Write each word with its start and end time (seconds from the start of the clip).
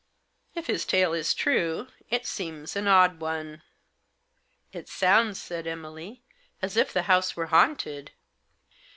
If 0.55 0.65
his 0.65 0.83
tale 0.83 1.13
is 1.13 1.31
true, 1.35 1.87
it 2.09 2.25
seems 2.25 2.75
an 2.75 2.87
odd 2.87 3.19
one." 3.19 3.61
52 4.71 4.71
THE 4.71 4.79
JOSS." 4.79 4.89
It 4.89 4.89
sounds," 4.89 5.39
said 5.39 5.67
Emily," 5.67 6.23
as 6.63 6.75
if 6.75 6.91
the 6.91 7.03
house 7.03 7.35
were 7.35 7.45
haunted." 7.53 8.11